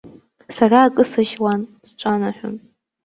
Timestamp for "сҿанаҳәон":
1.87-2.55